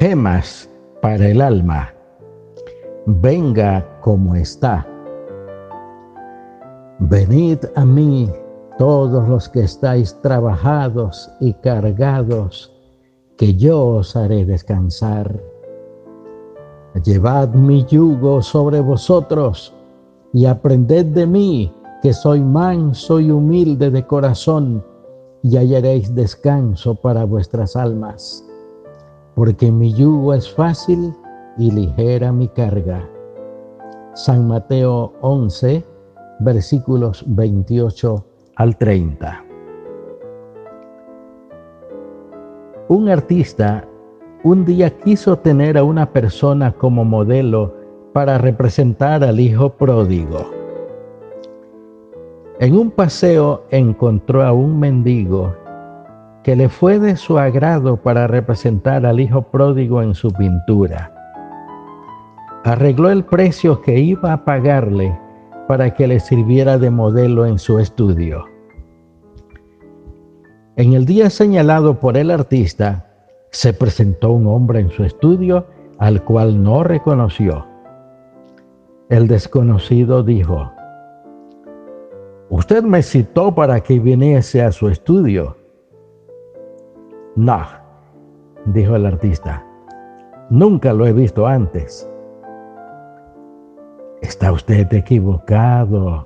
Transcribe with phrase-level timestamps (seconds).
[0.00, 0.66] gemas
[1.02, 1.92] para el alma.
[3.04, 4.86] Venga como está.
[7.00, 8.30] Venid a mí
[8.78, 12.74] todos los que estáis trabajados y cargados,
[13.36, 15.38] que yo os haré descansar.
[17.04, 19.74] Llevad mi yugo sobre vosotros
[20.32, 24.82] y aprended de mí, que soy manso y humilde de corazón,
[25.42, 28.49] y hallaréis descanso para vuestras almas,
[29.40, 31.14] porque mi yugo es fácil
[31.56, 33.08] y ligera mi carga.
[34.12, 35.82] San Mateo 11,
[36.40, 38.22] versículos 28
[38.56, 39.42] al 30.
[42.88, 43.88] Un artista
[44.44, 47.74] un día quiso tener a una persona como modelo
[48.12, 50.50] para representar al hijo pródigo.
[52.58, 55.56] En un paseo encontró a un mendigo
[56.42, 61.12] que le fue de su agrado para representar al hijo pródigo en su pintura.
[62.64, 65.18] Arregló el precio que iba a pagarle
[65.68, 68.44] para que le sirviera de modelo en su estudio.
[70.76, 73.06] En el día señalado por el artista,
[73.50, 75.66] se presentó un hombre en su estudio
[75.98, 77.66] al cual no reconoció.
[79.10, 80.72] El desconocido dijo,
[82.48, 85.59] Usted me citó para que viniese a su estudio.
[87.36, 87.60] No,
[88.66, 89.64] dijo el artista,
[90.50, 92.08] nunca lo he visto antes.
[94.20, 96.24] Está usted equivocado.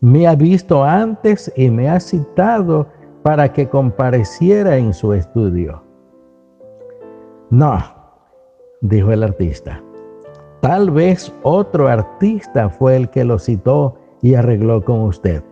[0.00, 2.86] Me ha visto antes y me ha citado
[3.22, 5.82] para que compareciera en su estudio.
[7.48, 7.78] No,
[8.82, 9.80] dijo el artista.
[10.60, 15.42] Tal vez otro artista fue el que lo citó y arregló con usted.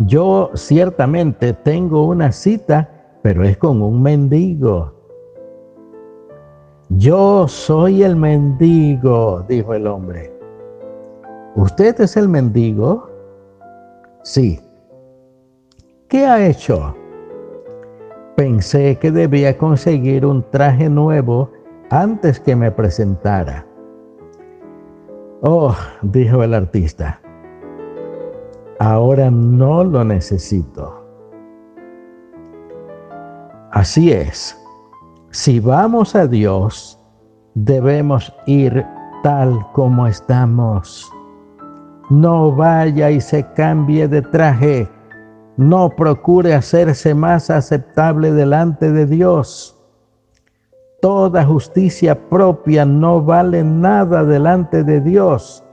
[0.00, 2.88] Yo ciertamente tengo una cita,
[3.22, 4.92] pero es con un mendigo.
[6.90, 10.32] Yo soy el mendigo, dijo el hombre.
[11.54, 13.08] ¿Usted es el mendigo?
[14.22, 14.60] Sí.
[16.08, 16.94] ¿Qué ha hecho?
[18.36, 21.50] Pensé que debía conseguir un traje nuevo
[21.90, 23.66] antes que me presentara.
[25.42, 27.20] Oh, dijo el artista,
[28.78, 30.99] ahora no lo necesito.
[33.80, 34.54] Así es,
[35.30, 37.00] si vamos a Dios,
[37.54, 38.84] debemos ir
[39.22, 41.10] tal como estamos.
[42.10, 44.86] No vaya y se cambie de traje
[45.56, 49.74] no procure hacerse más aceptable delante de Dios.
[51.00, 55.64] Toda justicia propia no vale nada delante de Dios.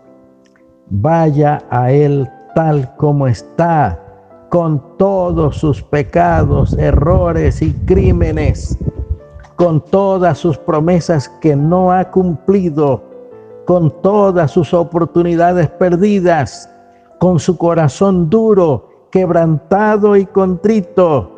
[0.89, 2.25] Vaya a Él
[2.55, 4.06] tal como está,
[4.49, 8.79] con todos sus pecados, errores y crímenes,
[9.55, 13.03] con todas sus promesas que no ha cumplido,
[13.65, 16.69] con todas sus oportunidades perdidas,
[17.19, 21.31] con su corazón duro quebrantado y contrito,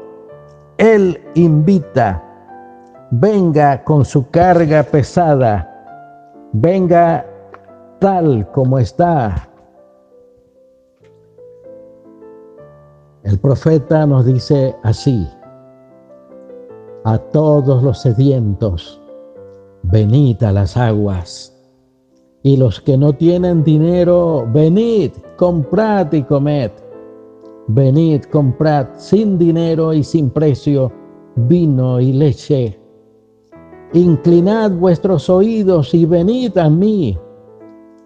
[0.78, 2.24] Él invita,
[3.12, 5.68] venga con su carga pesada,
[6.52, 7.26] venga
[8.00, 9.49] tal como está.
[13.30, 15.28] El profeta nos dice así,
[17.04, 19.00] a todos los sedientos,
[19.84, 21.56] venid a las aguas,
[22.42, 26.72] y los que no tienen dinero, venid, comprad y comed.
[27.68, 30.92] Venid, comprad sin dinero y sin precio
[31.36, 32.80] vino y leche.
[33.94, 37.16] Inclinad vuestros oídos y venid a mí.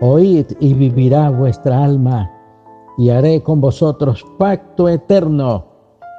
[0.02, 2.30] Oíd y vivirá vuestra alma,
[2.98, 5.66] y haré con vosotros pacto eterno,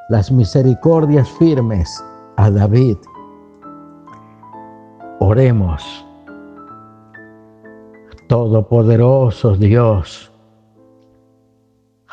[0.09, 2.05] las misericordias firmes
[2.37, 2.97] a David.
[5.21, 6.05] Oremos.
[8.29, 10.31] Todopoderoso Dios,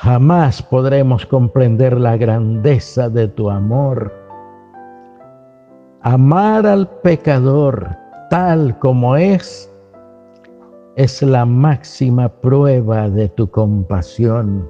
[0.02, 4.12] Jamás podremos comprender la grandeza de tu amor.
[6.02, 7.88] Amar al pecador
[8.31, 9.70] tal como es
[10.96, 14.70] es la máxima prueba de tu compasión.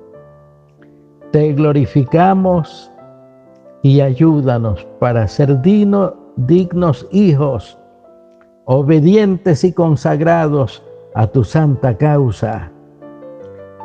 [1.32, 2.92] Te glorificamos
[3.84, 7.78] y ayúdanos para ser dignos hijos,
[8.66, 10.84] obedientes y consagrados
[11.16, 12.72] a tu santa causa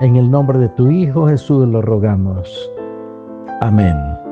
[0.01, 2.71] en el nombre de tu Hijo Jesús lo rogamos.
[3.61, 4.26] Amén.